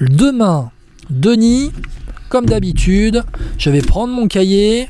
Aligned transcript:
demain, 0.00 0.70
Denis, 1.10 1.72
comme 2.28 2.46
d'habitude, 2.46 3.22
je 3.58 3.70
vais 3.70 3.82
prendre 3.82 4.12
mon 4.12 4.26
cahier, 4.28 4.88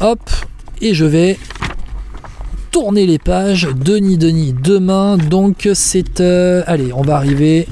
hop, 0.00 0.20
et 0.80 0.94
je 0.94 1.04
vais 1.04 1.38
tourner 2.70 3.06
les 3.06 3.18
pages. 3.18 3.68
Denis, 3.74 4.18
Denis, 4.18 4.52
demain, 4.52 5.16
donc 5.16 5.68
c'est... 5.74 6.20
euh, 6.20 6.62
allez, 6.66 6.92
on 6.92 7.02
va 7.02 7.16
arriver 7.16 7.66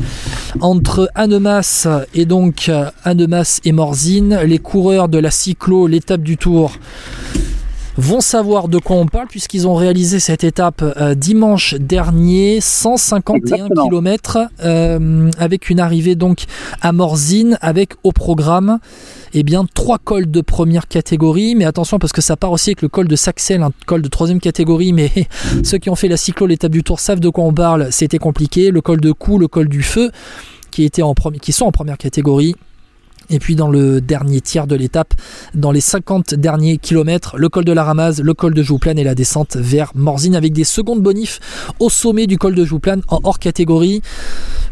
entre 0.60 1.10
Annemasse 1.14 1.86
et 2.14 2.24
donc 2.24 2.68
euh, 2.68 2.90
Annemasse 3.04 3.60
et 3.64 3.72
Morzine, 3.72 4.40
les 4.44 4.58
coureurs 4.58 5.08
de 5.08 5.18
la 5.18 5.30
cyclo, 5.30 5.86
l'étape 5.86 6.22
du 6.22 6.36
Tour 6.36 6.72
vont 7.98 8.20
savoir 8.20 8.68
de 8.68 8.78
quoi 8.78 8.96
on 8.96 9.06
parle 9.06 9.26
puisqu'ils 9.26 9.66
ont 9.66 9.74
réalisé 9.74 10.20
cette 10.20 10.44
étape 10.44 10.82
euh, 10.82 11.14
dimanche 11.14 11.74
dernier, 11.74 12.60
151 12.60 13.36
Exactement. 13.36 13.88
km 13.88 14.38
avec 15.38 15.70
une 15.70 15.80
arrivée 15.80 16.14
donc 16.14 16.44
à 16.82 16.92
Morzine 16.92 17.58
avec 17.60 17.94
au 18.04 18.12
programme 18.12 18.78
eh 19.34 19.42
bien 19.42 19.66
trois 19.74 19.98
cols 19.98 20.30
de 20.30 20.40
première 20.40 20.88
catégorie. 20.88 21.54
Mais 21.54 21.64
attention 21.64 21.98
parce 21.98 22.12
que 22.12 22.22
ça 22.22 22.36
part 22.36 22.52
aussi 22.52 22.70
avec 22.70 22.82
le 22.82 22.88
col 22.88 23.06
de 23.08 23.16
Saxel, 23.16 23.62
un 23.62 23.70
col 23.86 24.00
de 24.02 24.08
troisième 24.08 24.40
catégorie. 24.40 24.92
Mais 24.92 25.10
ceux 25.64 25.78
qui 25.78 25.90
ont 25.90 25.94
fait 25.94 26.08
la 26.08 26.16
cyclo, 26.16 26.46
l'étape 26.46 26.72
du 26.72 26.82
Tour 26.82 27.00
savent 27.00 27.20
de 27.20 27.28
quoi 27.28 27.44
on 27.44 27.52
parle, 27.52 27.88
c'était 27.90 28.18
compliqué, 28.18 28.70
le 28.70 28.80
col 28.80 29.00
de 29.00 29.12
Cou, 29.12 29.38
le 29.38 29.48
col 29.48 29.68
du 29.68 29.82
Feu 29.82 30.10
qui, 30.70 30.84
étaient 30.84 31.02
en 31.02 31.14
premi- 31.14 31.38
qui 31.40 31.52
sont 31.52 31.66
en 31.66 31.72
première 31.72 31.98
catégorie 31.98 32.54
et 33.30 33.38
puis 33.38 33.54
dans 33.56 33.68
le 33.68 34.00
dernier 34.00 34.40
tiers 34.40 34.66
de 34.66 34.74
l'étape, 34.76 35.14
dans 35.54 35.72
les 35.72 35.80
50 35.80 36.34
derniers 36.34 36.78
kilomètres, 36.78 37.36
le 37.36 37.48
col 37.48 37.64
de 37.64 37.72
la 37.72 37.84
Ramaz, 37.84 38.20
le 38.22 38.34
col 38.34 38.54
de 38.54 38.62
Jouplane 38.62 38.98
et 38.98 39.04
la 39.04 39.14
descente 39.14 39.56
vers 39.56 39.92
Morzine 39.94 40.34
avec 40.36 40.52
des 40.52 40.64
secondes 40.64 41.00
bonifs 41.00 41.40
au 41.80 41.90
sommet 41.90 42.26
du 42.26 42.38
col 42.38 42.54
de 42.54 42.64
Jouplane 42.64 43.02
en 43.08 43.20
hors 43.24 43.38
catégorie. 43.38 44.02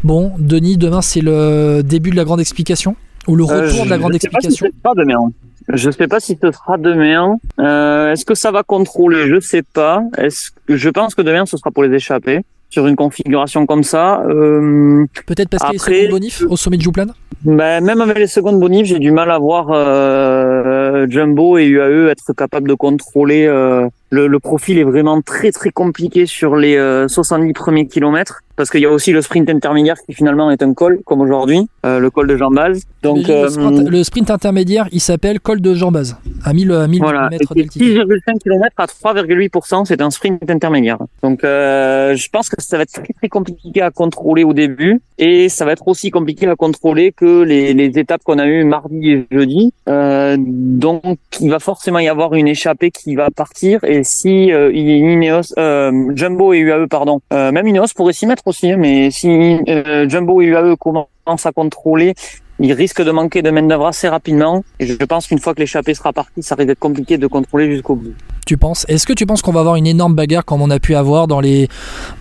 Bon, 0.03 0.31
Denis, 0.39 0.77
demain 0.77 1.01
c'est 1.01 1.21
le 1.21 1.81
début 1.83 2.09
de 2.11 2.15
la 2.15 2.23
grande 2.25 2.39
explication 2.39 2.95
ou 3.27 3.35
le 3.35 3.43
Euh, 3.45 3.67
retour 3.67 3.85
de 3.85 3.89
la 3.89 3.95
je 3.95 3.99
grande 4.01 4.13
sais 4.13 4.29
pas 4.29 4.39
si 4.41 4.47
explication. 4.47 4.93
demain. 4.95 5.31
Je 5.73 5.89
sais 5.89 6.07
pas 6.07 6.19
si 6.19 6.37
ce 6.39 6.51
sera 6.51 6.77
demain. 6.77 7.37
Euh, 7.59 8.11
Est-ce 8.11 8.23
que 8.23 8.35
ça 8.35 8.51
va 8.51 8.61
contrôler? 8.61 9.27
Je 9.27 9.39
sais 9.39 9.63
pas. 9.63 10.03
Est-ce 10.17 10.51
que 10.67 10.77
je 10.77 10.89
pense 10.89 11.15
que 11.15 11.23
demain 11.23 11.45
ce 11.47 11.57
sera 11.57 11.71
pour 11.71 11.83
les 11.83 11.95
échapper 11.95 12.41
sur 12.75 12.87
une 12.87 12.97
configuration 12.97 13.65
comme 13.65 13.83
ça. 13.83 14.21
Euh, 14.27 15.05
Peut-être 15.25 15.49
parce 15.49 15.63
qu'il 15.63 15.79
y 15.79 15.81
a 15.81 15.89
les 15.89 15.97
secondes 16.01 16.11
bonifs 16.11 16.43
au 16.49 16.57
sommet 16.57 16.75
de 16.75 16.81
Jouplane 16.81 17.13
ben, 17.45 17.81
même 17.83 18.01
avec 18.01 18.17
les 18.17 18.27
secondes 18.27 18.59
bonifs, 18.59 18.87
j'ai 18.87 18.99
du 18.99 19.11
mal 19.11 19.29
à 19.29 19.37
voir 19.37 19.67
euh, 19.69 21.05
Jumbo 21.07 21.57
et 21.57 21.65
UAE 21.67 22.09
être 22.09 22.33
capables 22.33 22.67
de 22.67 22.73
contrôler. 22.73 23.45
euh, 23.45 23.87
le, 24.15 24.27
le 24.27 24.39
profil 24.39 24.77
est 24.77 24.83
vraiment 24.83 25.21
très 25.21 25.51
très 25.51 25.71
compliqué 25.71 26.25
sur 26.25 26.55
les 26.55 26.77
euh, 26.77 27.07
70 27.07 27.53
premiers 27.53 27.87
kilomètres 27.87 28.41
parce 28.55 28.69
qu'il 28.69 28.81
y 28.81 28.85
a 28.85 28.91
aussi 28.91 29.11
le 29.11 29.21
sprint 29.21 29.49
intermédiaire 29.49 29.97
qui 30.05 30.13
finalement 30.13 30.49
est 30.51 30.63
un 30.63 30.73
col 30.73 30.99
comme 31.05 31.21
aujourd'hui, 31.21 31.67
euh, 31.85 31.99
le 31.99 32.09
col 32.09 32.27
de 32.27 32.37
Jambaz. 32.37 32.81
Donc 33.03 33.27
le, 33.27 33.33
euh, 33.33 33.49
sprint, 33.49 33.89
le 33.89 34.03
sprint 34.03 34.31
intermédiaire, 34.31 34.87
il 34.91 35.01
s'appelle 35.01 35.39
col 35.39 35.61
de 35.61 35.73
Jambaz, 35.73 36.15
à 36.43 36.53
1000, 36.53 36.71
à 36.71 36.87
1000 36.87 36.99
Voilà, 37.01 37.29
mètres 37.29 37.51
et 37.55 37.59
d'altitude. 37.59 37.97
6,5 37.97 38.39
km 38.41 38.73
à 38.77 38.85
3,8%, 38.85 39.85
c'est 39.85 40.01
un 40.01 40.09
sprint 40.09 40.49
intermédiaire. 40.49 40.99
Donc 41.21 41.43
euh, 41.43 42.15
je 42.15 42.29
pense 42.29 42.49
que 42.49 42.61
ça 42.61 42.77
va 42.77 42.83
être 42.83 42.93
très 42.93 43.13
très 43.13 43.29
compliqué 43.29 43.81
à 43.81 43.91
contrôler 43.91 44.43
au 44.43 44.53
début 44.53 45.01
et 45.17 45.49
ça 45.49 45.65
va 45.65 45.73
être 45.73 45.87
aussi 45.87 46.09
compliqué 46.09 46.47
à 46.47 46.55
contrôler 46.55 47.11
que 47.11 47.43
les, 47.43 47.73
les 47.73 47.99
étapes 47.99 48.23
qu'on 48.23 48.39
a 48.39 48.47
eues 48.47 48.63
mardi 48.63 49.11
et 49.11 49.27
jeudi. 49.31 49.73
Donc 49.87 51.17
il 51.41 51.49
va 51.49 51.59
forcément 51.59 51.99
y 51.99 52.07
avoir 52.07 52.33
une 52.33 52.47
échappée 52.47 52.91
qui 52.91 53.15
va 53.15 53.29
partir 53.31 53.83
et 53.83 54.03
si 54.05 54.51
euh, 54.51 54.71
Ineos, 54.73 55.53
euh, 55.57 56.11
Jumbo 56.15 56.53
et 56.53 56.59
UAE 56.59 56.87
pardon, 56.87 57.19
euh, 57.33 57.51
même 57.51 57.67
Ineos 57.67 57.87
pourrait 57.95 58.13
s'y 58.13 58.25
mettre 58.25 58.43
aussi, 58.45 58.71
hein, 58.71 58.77
mais 58.77 59.11
si 59.11 59.57
Jumbo 60.07 60.41
et 60.41 60.45
UAE 60.45 60.75
commencent 60.77 61.45
à 61.45 61.51
contrôler 61.51 62.13
il 62.59 62.71
risque 62.71 63.01
de 63.01 63.11
manquer 63.11 63.41
de 63.41 63.49
main 63.49 63.63
d'œuvre 63.63 63.87
assez 63.87 64.07
rapidement. 64.07 64.63
Et 64.79 64.87
je 64.87 64.93
pense 64.93 65.27
qu'une 65.27 65.39
fois 65.39 65.53
que 65.53 65.59
l'échappée 65.59 65.93
sera 65.93 66.13
partie, 66.13 66.41
ça 66.41 66.55
risque 66.55 66.67
d'être 66.67 66.79
compliqué 66.79 67.17
de 67.17 67.27
contrôler 67.27 67.69
jusqu'au 67.69 67.95
bout. 67.95 68.13
Tu 68.45 68.57
penses 68.57 68.85
Est-ce 68.87 69.05
que 69.05 69.13
tu 69.13 69.25
penses 69.25 69.41
qu'on 69.41 69.51
va 69.51 69.59
avoir 69.59 69.75
une 69.75 69.87
énorme 69.87 70.15
bagarre 70.15 70.45
comme 70.45 70.61
on 70.61 70.69
a 70.69 70.79
pu 70.79 70.95
avoir 70.95 71.27
dans 71.27 71.41
les, 71.41 71.67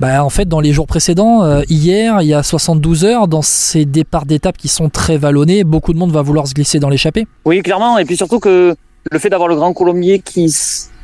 bah, 0.00 0.25
en 0.25 0.31
fait, 0.31 0.49
dans 0.49 0.61
les 0.61 0.73
jours 0.73 0.87
précédents 0.87 1.44
Euh, 1.44 1.62
Hier, 1.69 2.21
il 2.23 2.28
y 2.28 2.34
a 2.34 2.43
72 2.43 3.05
heures, 3.05 3.28
dans 3.28 3.43
ces 3.43 3.84
départs 3.84 4.27
d'étapes 4.27 4.56
qui 4.56 4.69
sont 4.69 4.89
très 4.89 5.19
vallonnés, 5.19 5.65
beaucoup 5.65 5.93
de 5.93 5.99
monde 5.99 6.12
va 6.12 6.23
vouloir 6.23 6.47
se 6.47 6.55
glisser 6.55 6.81
dans 6.81 6.89
l'échappée? 6.89 7.27
Oui, 7.44 7.62
clairement. 7.62 7.99
Et 7.99 8.05
puis 8.05 8.17
surtout 8.17 8.41
que 8.41 8.75
le 9.11 9.19
fait 9.19 9.28
d'avoir 9.28 9.49
le 9.49 9.55
Grand 9.55 9.73
Colombier 9.73 10.19
qui 10.19 10.49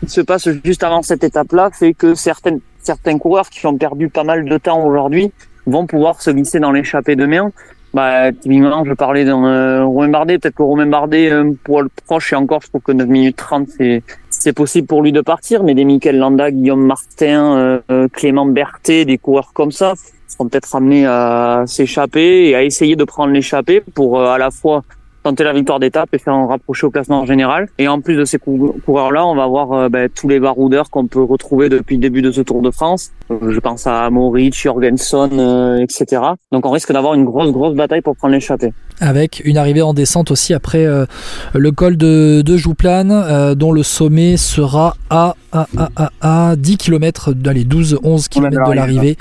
se 0.07 0.21
passe 0.21 0.49
juste 0.65 0.83
avant 0.83 1.03
cette 1.03 1.25
étape-là 1.25 1.71
fait 1.73 1.95
que 1.95 2.15
certaines, 2.15 2.61
certains 2.83 3.19
coureurs 3.19 3.51
qui 3.51 3.67
ont 3.67 3.77
perdu 3.77 4.09
pas 4.09 4.25
mal 4.25 4.45
de 4.45 4.59
temps 4.59 4.85
aujourd'hui 4.85 5.33
vont 5.67 5.87
pouvoir 5.87 6.21
se 6.23 6.31
glisser 6.31 6.61
dans 6.61 6.73
l'échappée 6.73 7.17
demain. 7.17 7.51
Bah, 7.93 8.31
typiquement, 8.31 8.85
je 8.85 8.93
parlais 8.93 9.25
d'un 9.25 9.45
euh, 9.45 9.85
Romain 9.85 10.09
Bardet. 10.09 10.39
Peut-être 10.39 10.55
que 10.55 10.63
Romain 10.63 10.87
Bardet, 10.87 11.31
un 11.31 11.55
poil 11.55 11.89
proche, 12.07 12.33
et 12.33 12.37
encore, 12.37 12.63
je 12.63 12.69
trouve 12.69 12.83
que 12.83 12.93
9 12.93 13.09
minutes 13.09 13.37
30, 13.37 13.69
c'est, 13.77 14.03
c'est 14.31 14.53
possible 14.53 14.87
pour 14.87 15.03
lui 15.03 15.11
de 15.11 15.21
partir. 15.21 15.65
Mais 15.65 15.75
des 15.75 15.85
Michael 15.85 16.17
Landa, 16.17 16.53
Guillaume 16.53 16.87
Martin, 16.87 17.57
euh, 17.57 17.81
euh, 17.91 18.09
Clément 18.09 18.47
Berthet, 18.47 19.05
des 19.05 19.19
coureurs 19.19 19.53
comme 19.53 19.73
ça, 19.73 19.95
seront 20.29 20.49
peut-être 20.49 20.75
amenés 20.75 21.05
à 21.07 21.65
s'échapper 21.67 22.49
et 22.49 22.55
à 22.55 22.63
essayer 22.63 22.95
de 22.95 23.05
prendre 23.05 23.33
l'échappée 23.33 23.81
pour 23.81 24.21
euh, 24.21 24.29
à 24.29 24.39
la 24.39 24.51
fois 24.51 24.85
tenter 25.23 25.45
la 25.45 25.53
victoire 25.53 25.79
d'étape 25.81 26.09
et 26.13 26.19
faire 26.19 26.35
un 26.35 26.47
rapprocher 26.47 26.87
au 26.87 26.91
classement 26.91 27.27
général. 27.27 27.69
Et 27.79 27.89
en 27.89 28.01
plus 28.01 28.17
de 28.17 28.25
ces 28.25 28.39
cou- 28.39 28.75
coureurs-là, 28.87 29.27
on 29.27 29.35
va 29.35 29.47
voir 29.47 29.73
euh, 29.73 29.89
ben, 29.89 30.09
tous 30.15 30.29
les 30.29 30.41
baroudeurs 30.41 30.89
qu'on 30.91 31.07
peut 31.07 31.23
retrouver 31.23 31.69
depuis 31.69 31.97
le 31.97 32.01
début 32.03 32.23
de 32.23 32.33
ce 32.33 32.41
Tour 32.41 32.63
de 32.63 32.71
France. 32.71 33.11
Euh, 33.31 33.51
je 33.51 33.61
pense 33.61 33.87
à 33.87 34.09
Moritz, 34.11 34.57
Jorgensen, 34.57 35.31
euh, 35.39 35.79
etc. 35.79 36.23
Donc 36.53 36.65
on 36.67 36.71
risque 36.71 36.93
d'avoir 36.93 37.15
une 37.15 37.25
grosse, 37.25 37.53
grosse 37.53 37.75
bataille 37.75 38.01
pour 38.01 38.17
prendre 38.17 38.33
l'échappée. 38.35 38.73
Avec 39.03 39.41
une 39.45 39.57
arrivée 39.57 39.81
en 39.83 39.95
descente 39.95 40.31
aussi 40.31 40.53
après 40.53 40.85
euh, 40.85 41.07
le 41.55 41.71
col 41.73 41.97
de, 41.97 42.43
de 42.43 42.57
Jouplane, 42.57 43.11
euh, 43.13 43.55
dont 43.55 43.73
le 43.73 43.83
sommet 43.83 44.37
sera 44.37 44.95
à, 45.09 45.35
à, 45.53 45.67
à, 45.77 45.89
à, 46.21 46.51
à 46.51 46.57
10 46.57 46.77
km, 46.77 47.35
allez, 47.47 47.65
12-11 47.65 48.29
km 48.29 48.69
de 48.69 48.73
l'arrivée. 48.75 49.17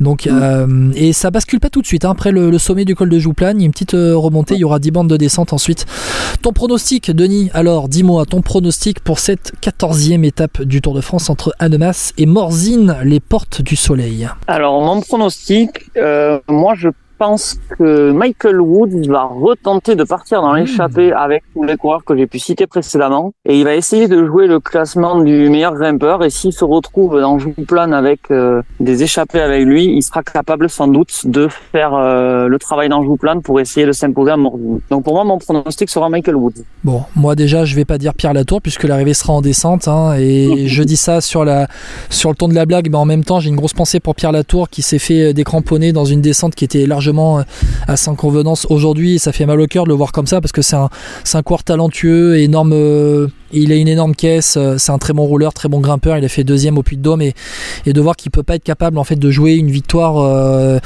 Donc, 0.00 0.26
euh, 0.26 0.90
et 0.94 1.12
ça 1.12 1.30
bascule 1.30 1.60
pas 1.60 1.70
tout 1.70 1.80
de 1.80 1.86
suite. 1.86 2.04
hein. 2.04 2.10
Après 2.10 2.30
le, 2.30 2.50
le 2.50 2.58
sommet 2.58 2.84
du 2.84 2.94
col 2.94 3.08
de 3.08 3.18
Jouplane, 3.18 3.58
il 3.58 3.62
y 3.62 3.64
a 3.64 3.66
une 3.66 3.72
petite 3.72 3.94
euh, 3.94 4.14
remontée, 4.16 4.54
il 4.54 4.60
y 4.60 4.64
aura 4.64 4.78
10 4.78 4.90
bandes 4.90 5.08
de 5.08 5.16
descente 5.16 5.41
ensuite. 5.50 5.86
Ton 6.42 6.52
pronostic, 6.52 7.10
Denis, 7.10 7.50
alors 7.54 7.88
dis-moi 7.88 8.26
ton 8.26 8.42
pronostic 8.42 9.00
pour 9.00 9.18
cette 9.18 9.52
14e 9.62 10.24
étape 10.24 10.62
du 10.62 10.80
Tour 10.80 10.94
de 10.94 11.00
France 11.00 11.30
entre 11.30 11.54
Annemasse 11.58 12.12
et 12.18 12.26
Morzine, 12.26 12.96
les 13.04 13.20
portes 13.20 13.62
du 13.62 13.76
soleil. 13.76 14.28
Alors 14.46 14.80
mon 14.82 15.00
pronostic, 15.00 15.90
euh, 15.96 16.38
moi 16.48 16.74
je 16.74 16.88
pense 17.22 17.56
que 17.78 18.10
Michael 18.10 18.60
Woods 18.60 19.06
va 19.08 19.22
retenter 19.22 19.94
de 19.94 20.02
partir 20.02 20.42
dans 20.42 20.54
l'échappée 20.54 21.12
avec 21.12 21.44
tous 21.54 21.62
les 21.62 21.76
coureurs 21.76 22.04
que 22.04 22.16
j'ai 22.16 22.26
pu 22.26 22.40
citer 22.40 22.66
précédemment 22.66 23.32
et 23.48 23.56
il 23.56 23.62
va 23.62 23.76
essayer 23.76 24.08
de 24.08 24.26
jouer 24.26 24.48
le 24.48 24.58
classement 24.58 25.20
du 25.20 25.48
meilleur 25.48 25.72
grimpeur 25.76 26.24
et 26.24 26.30
s'il 26.30 26.52
se 26.52 26.64
retrouve 26.64 27.20
dans 27.20 27.38
Jouplane 27.38 27.94
avec 27.94 28.22
euh, 28.32 28.60
des 28.80 29.04
échappées 29.04 29.40
avec 29.40 29.64
lui, 29.64 29.84
il 29.84 30.02
sera 30.02 30.24
capable 30.24 30.68
sans 30.68 30.88
doute 30.88 31.12
de 31.24 31.46
faire 31.70 31.94
euh, 31.94 32.48
le 32.48 32.58
travail 32.58 32.88
dans 32.88 33.04
Jouplane 33.04 33.40
pour 33.40 33.60
essayer 33.60 33.86
de 33.86 33.92
s'imposer 33.92 34.32
à 34.32 34.36
Morville. 34.36 34.80
Donc 34.90 35.04
pour 35.04 35.14
moi 35.14 35.22
mon 35.22 35.38
pronostic 35.38 35.90
sera 35.90 36.08
Michael 36.08 36.34
Woods. 36.34 36.64
Bon, 36.82 37.04
moi 37.14 37.36
déjà 37.36 37.64
je 37.64 37.76
vais 37.76 37.84
pas 37.84 37.98
dire 37.98 38.14
Pierre 38.14 38.32
Latour 38.32 38.60
puisque 38.60 38.82
l'arrivée 38.82 39.14
sera 39.14 39.34
en 39.34 39.42
descente 39.42 39.86
hein, 39.86 40.16
et 40.18 40.66
je 40.66 40.82
dis 40.82 40.96
ça 40.96 41.20
sur 41.20 41.44
la 41.44 41.68
sur 42.10 42.30
le 42.30 42.34
ton 42.34 42.48
de 42.48 42.54
la 42.54 42.66
blague 42.66 42.90
mais 42.90 42.98
en 42.98 43.04
même 43.04 43.22
temps 43.22 43.38
j'ai 43.38 43.48
une 43.48 43.54
grosse 43.54 43.74
pensée 43.74 44.00
pour 44.00 44.16
Pierre 44.16 44.32
Latour 44.32 44.68
qui 44.68 44.82
s'est 44.82 44.98
fait 44.98 45.32
décramponner 45.32 45.92
dans 45.92 46.04
une 46.04 46.20
descente 46.20 46.56
qui 46.56 46.64
était 46.64 46.84
largement 46.84 47.11
euh, 47.18 47.42
à 47.86 47.96
sa 47.96 48.12
convenance 48.12 48.66
aujourd'hui 48.70 49.18
ça 49.18 49.32
fait 49.32 49.46
mal 49.46 49.60
au 49.60 49.66
cœur 49.66 49.84
de 49.84 49.88
le 49.88 49.94
voir 49.94 50.12
comme 50.12 50.26
ça 50.26 50.40
parce 50.40 50.52
que 50.52 50.62
c'est 50.62 50.76
un 50.76 50.88
un 51.34 51.42
coureur 51.42 51.64
talentueux 51.64 52.38
énorme 52.38 52.72
euh, 52.72 53.28
il 53.52 53.72
a 53.72 53.76
une 53.76 53.88
énorme 53.88 54.14
caisse 54.14 54.56
euh, 54.56 54.76
c'est 54.78 54.92
un 54.92 54.98
très 54.98 55.12
bon 55.12 55.24
rouleur 55.24 55.54
très 55.54 55.68
bon 55.68 55.80
grimpeur 55.80 56.18
il 56.18 56.24
a 56.24 56.28
fait 56.28 56.44
deuxième 56.44 56.78
au 56.78 56.82
Puy 56.82 56.96
de 56.96 57.02
Dôme 57.02 57.22
et, 57.22 57.34
et 57.86 57.92
de 57.92 58.00
voir 58.00 58.16
qu'il 58.16 58.30
peut 58.30 58.42
pas 58.42 58.56
être 58.56 58.64
capable 58.64 58.98
en 58.98 59.04
fait 59.04 59.16
de 59.16 59.30
jouer 59.30 59.54
une 59.54 59.70
victoire 59.70 60.80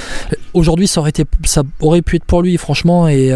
aujourd'hui 0.54 0.86
ça 0.86 1.00
aurait 1.00 1.10
été 1.10 1.24
ça 1.44 1.62
aurait 1.80 2.02
pu 2.02 2.16
être 2.16 2.24
pour 2.24 2.42
lui 2.42 2.56
franchement 2.56 3.08
et 3.08 3.32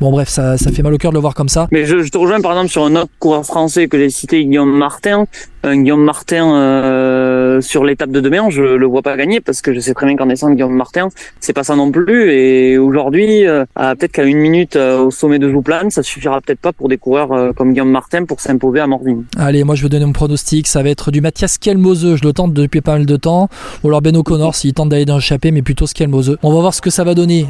bon 0.00 0.10
bref 0.10 0.28
ça, 0.28 0.58
ça 0.58 0.72
fait 0.72 0.82
mal 0.82 0.94
au 0.94 0.98
cœur 0.98 1.12
de 1.12 1.16
le 1.16 1.20
voir 1.20 1.34
comme 1.34 1.48
ça 1.48 1.68
Mais 1.70 1.84
je, 1.86 2.02
je 2.02 2.10
te 2.10 2.18
rejoins 2.18 2.40
par 2.40 2.52
exemple 2.52 2.70
sur 2.70 2.84
un 2.84 2.96
autre 2.96 3.10
coureur 3.18 3.44
français 3.44 3.88
que 3.88 3.98
j'ai 3.98 4.10
cité, 4.10 4.44
Guillaume 4.44 4.76
Martin. 4.76 5.26
Un 5.62 5.82
Guillaume 5.82 6.04
Martin 6.04 6.44
sur 7.60 7.84
l'étape 7.84 8.10
de 8.10 8.20
demain, 8.20 8.50
je 8.50 8.62
le 8.62 8.86
vois 8.86 9.02
pas 9.02 9.16
gagner 9.16 9.40
parce 9.40 9.60
que 9.62 9.72
je 9.72 9.80
sais 9.80 9.94
très 9.94 10.06
bien 10.06 10.16
qu'en 10.16 10.26
descente, 10.26 10.54
Guillaume 10.54 10.74
Martin, 10.74 11.08
c'est 11.40 11.52
pas 11.52 11.64
ça 11.64 11.76
non 11.76 11.90
plus. 11.90 12.32
Et 12.32 12.78
aujourd'hui, 12.78 13.46
euh, 13.46 13.64
peut-être 13.74 14.12
qu'à 14.12 14.24
une 14.24 14.38
minute 14.38 14.76
euh, 14.76 15.04
au 15.04 15.10
sommet 15.10 15.38
de 15.38 15.48
Jouplane, 15.48 15.90
ça 15.90 16.02
suffira 16.02 16.40
peut-être 16.40 16.60
pas 16.60 16.72
pour 16.72 16.88
des 16.88 16.98
coureurs 16.98 17.32
euh, 17.32 17.52
comme 17.52 17.72
Guillaume 17.72 17.90
Martin 17.90 18.24
pour 18.24 18.40
s'imposer 18.40 18.80
à 18.80 18.86
Morvin. 18.86 19.22
Allez, 19.36 19.64
moi 19.64 19.74
je 19.74 19.82
vais 19.82 19.88
donner 19.88 20.06
mon 20.06 20.12
pronostic. 20.12 20.66
Ça 20.66 20.82
va 20.82 20.90
être 20.90 21.10
du 21.10 21.20
Mathias 21.20 21.58
Kelmose. 21.58 22.16
Je 22.16 22.24
le 22.24 22.32
tente 22.32 22.52
depuis 22.52 22.80
pas 22.80 22.92
mal 22.92 23.06
de 23.06 23.16
temps. 23.16 23.48
Ou 23.82 23.88
alors 23.88 24.02
Ben 24.02 24.16
O'Connor 24.16 24.54
s'il 24.54 24.74
tente 24.74 24.88
d'aller 24.88 25.04
dans 25.04 25.16
l'échappée, 25.16 25.50
mais 25.50 25.62
plutôt 25.62 25.86
Skelmose. 25.86 26.38
On 26.42 26.52
va 26.52 26.60
voir 26.60 26.74
ce 26.74 26.80
que 26.80 26.90
ça 26.90 27.04
va 27.04 27.14
donner 27.14 27.40